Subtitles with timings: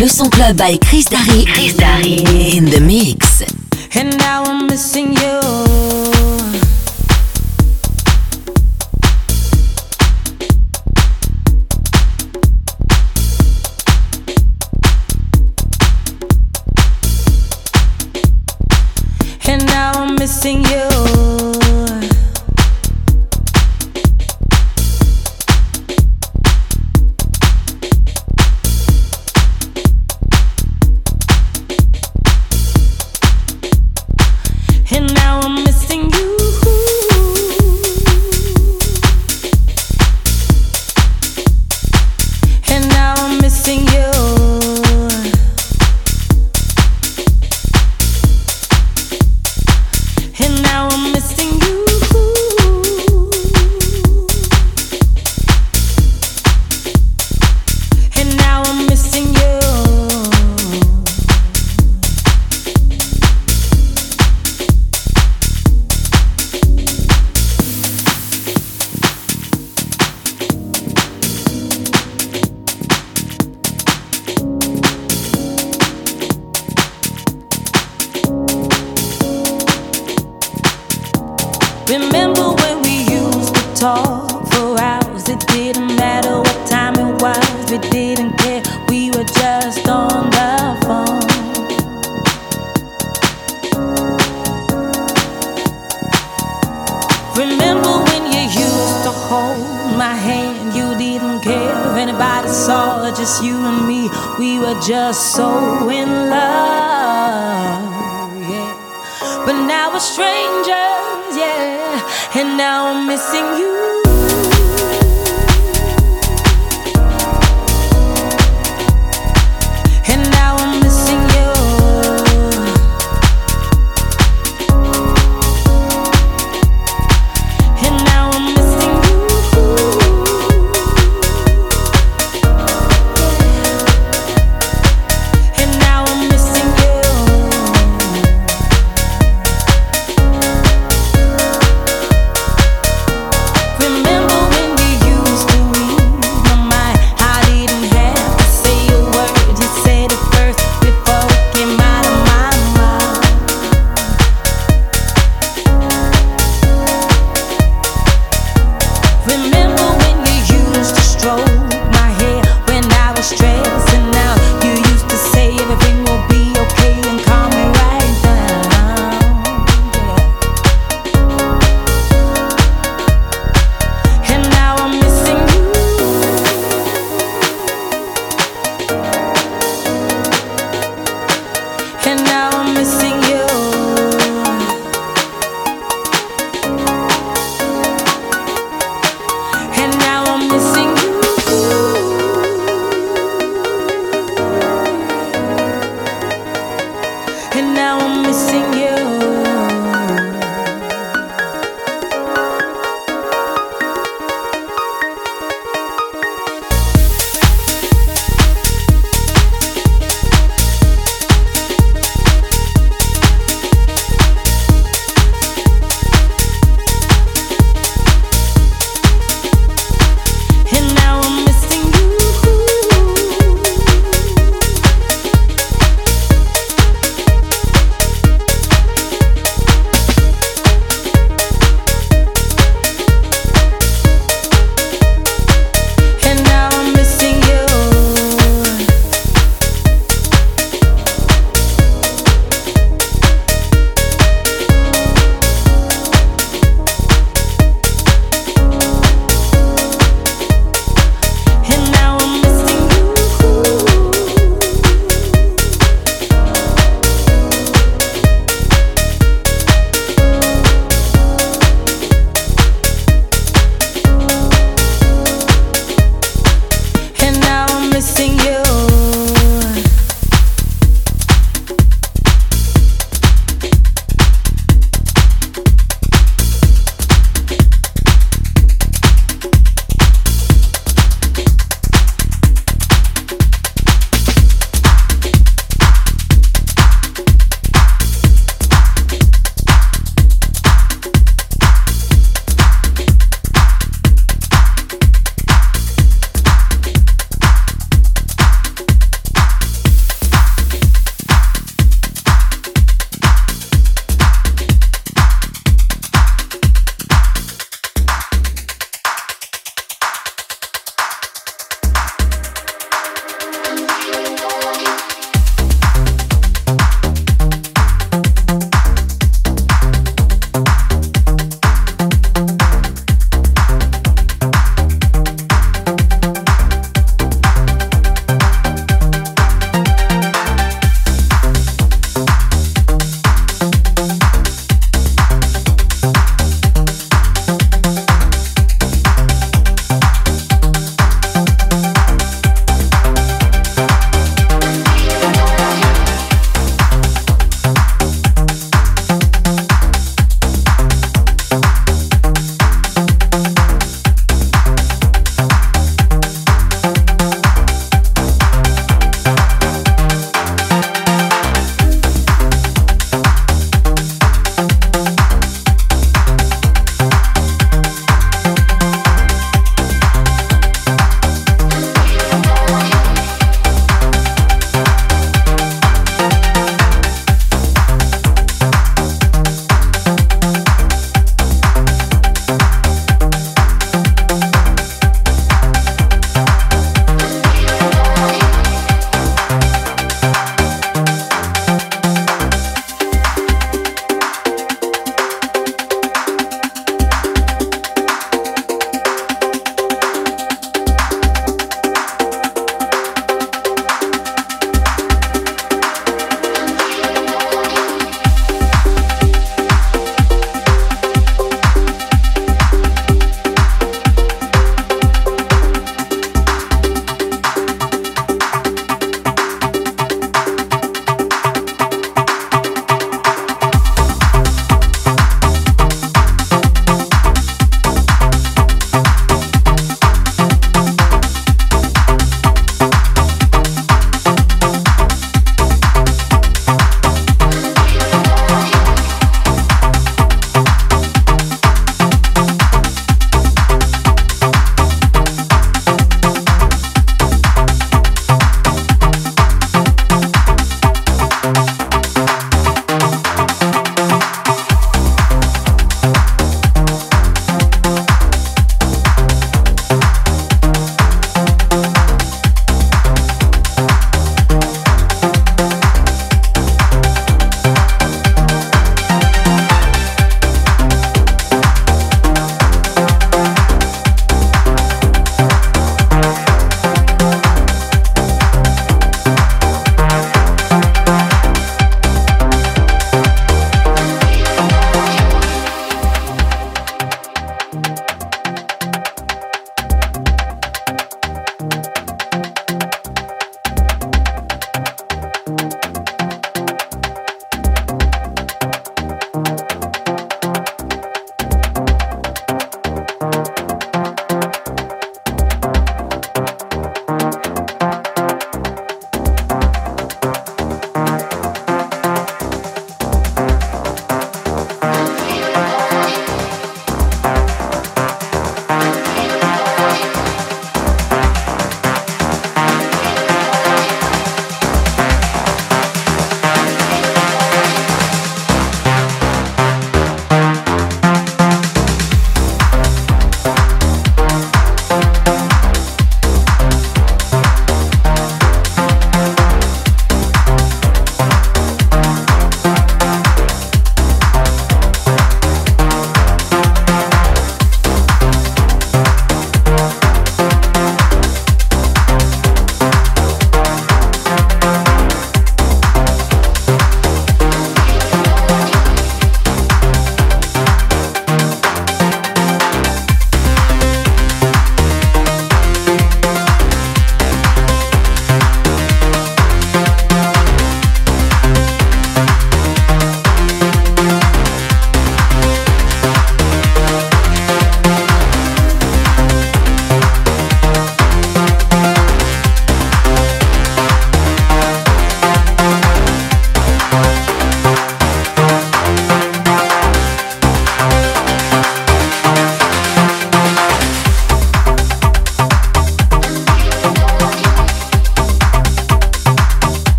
[0.00, 1.44] Le son club by Chris Darry.
[1.44, 2.24] Chris Darry.
[2.56, 3.42] In the mix.
[3.94, 5.79] And now I'm missing you.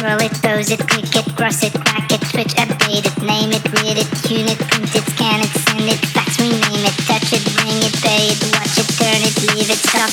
[0.00, 3.64] Surf it, pose it, click it, cross it, crack it, switch, update it, name it,
[3.76, 7.44] read it, tune it, print it, scan it, send it, fax, rename it, touch it,
[7.60, 10.08] bring it, pay it, watch it, turn it, leave it, stop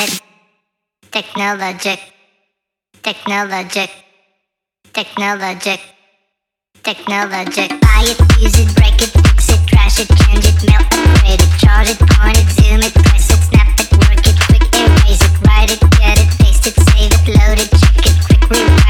[0.00, 0.20] it.
[1.12, 2.00] Technologic.
[3.02, 3.90] Technologic.
[4.92, 5.80] Technologic.
[6.82, 7.68] Technologic.
[7.84, 11.52] Buy it, use it, break it, fix it, trash it, change it, melt, upgrade it,
[11.60, 15.34] charge it, point it, zoom it, press it, snap it, work it, quick erase it,
[15.46, 18.87] write it, cut it, paste it, save it, load it, check it, quick rewrite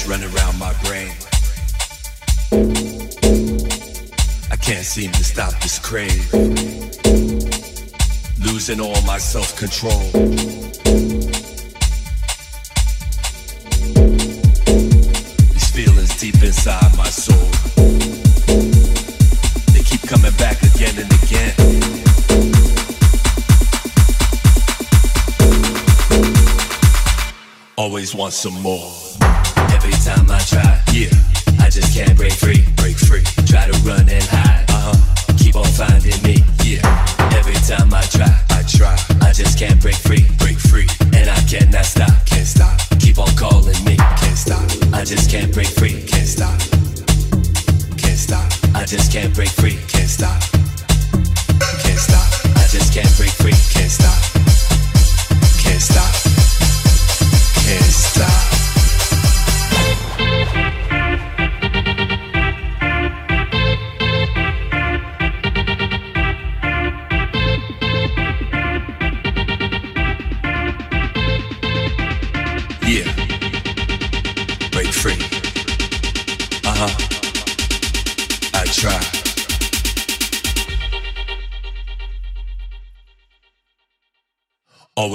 [0.00, 1.10] madness running around my brain.
[4.50, 6.32] I can't seem to stop this crave.
[8.44, 10.00] Losing all my self control.
[15.52, 17.50] These feelings deep inside my soul.
[19.72, 21.54] They keep coming back again and again.
[27.76, 29.09] Always want some more.
[29.90, 31.10] Every time I try, yeah,
[31.58, 32.62] I just can't break free.
[32.76, 33.24] Break free.
[33.44, 34.64] Try to run and hide.
[34.70, 35.34] Uh huh.
[35.36, 36.44] Keep on finding me.
[36.62, 36.86] Yeah.
[37.34, 38.94] Every time I try, I try.
[39.20, 40.26] I just can't break free.
[40.38, 40.86] Break free.
[41.12, 42.24] And I cannot stop.
[42.24, 42.78] Can't stop.
[43.00, 43.96] Keep on calling me.
[43.96, 44.62] Can't stop.
[44.94, 46.06] I just can't break free.
[46.06, 46.56] Can't stop.
[47.98, 48.46] Can't stop.
[48.76, 49.74] I just can't break free.
[49.90, 50.38] Can't stop.
[51.82, 52.30] Can't stop.
[52.54, 53.58] I just can't break free.
[53.74, 54.29] Can't stop.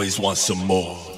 [0.06, 1.14] Always want some more.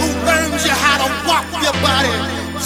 [0.00, 2.14] who learns you how to walk your body.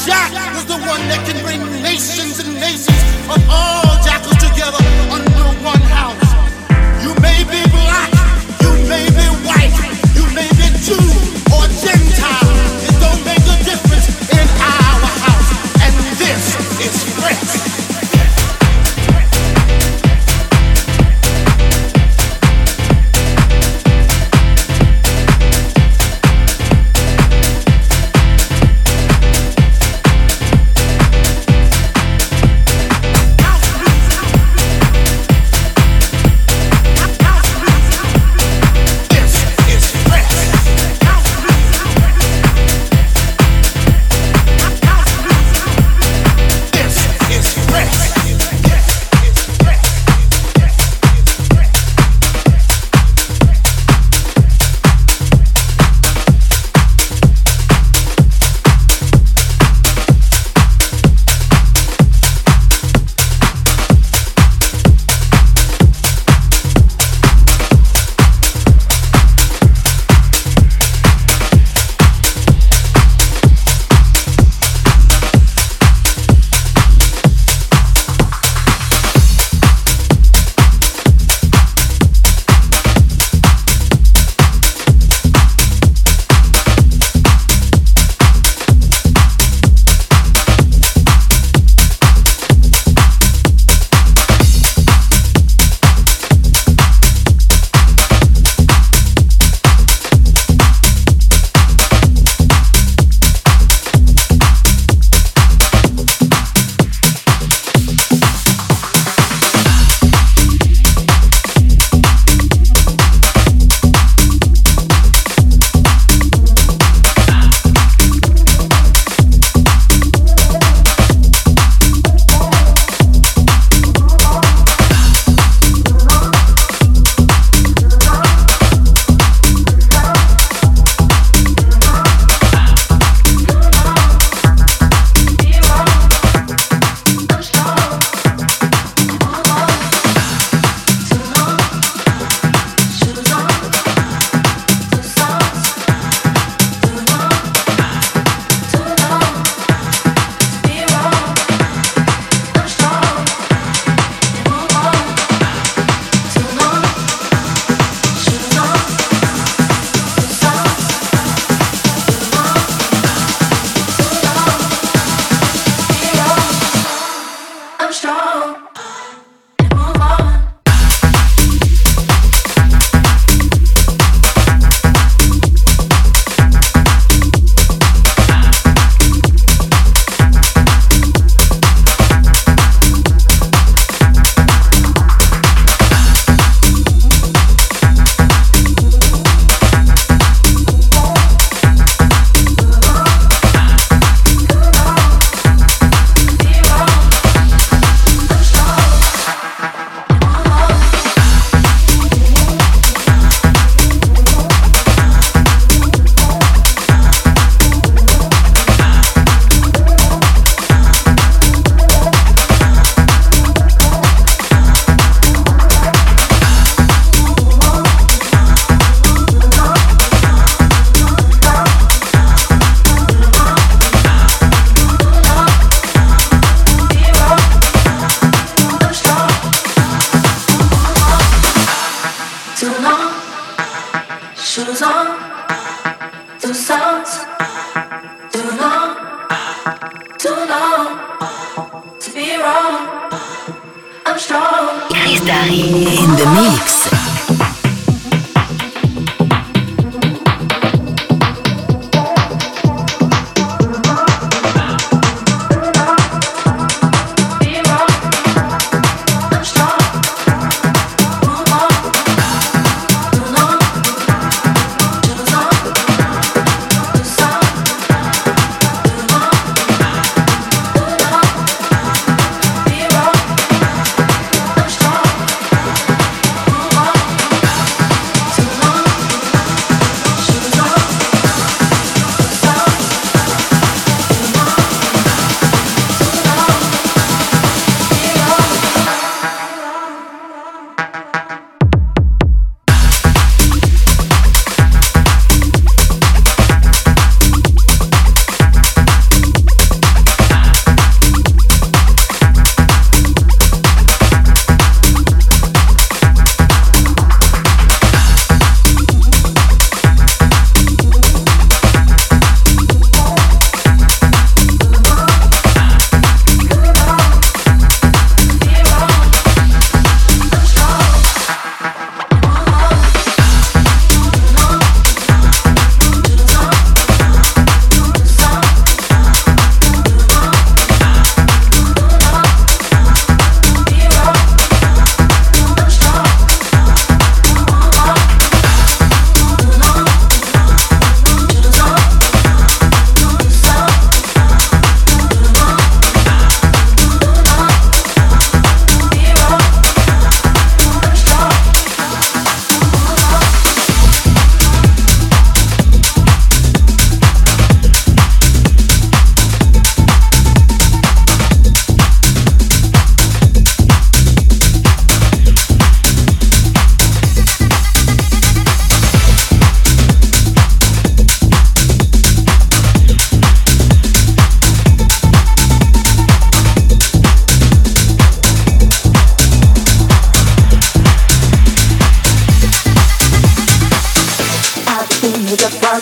[0.06, 5.48] Jack was the one that can bring nations and nations of all jackals together under
[5.64, 6.28] one house.
[7.02, 8.10] You may be black,
[8.62, 9.74] you may be white,
[10.14, 11.37] you may be Jew.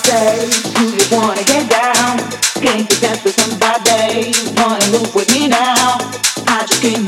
[0.07, 2.19] do you wanna get down?
[2.63, 4.31] Can't you dance with somebody?
[4.57, 5.99] Wanna move with me now?
[6.47, 7.07] I just came.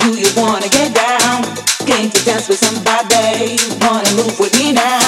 [0.00, 1.44] Do you wanna get down?
[1.84, 3.58] Can't you dance with somebody?
[3.84, 5.07] Wanna move with me now?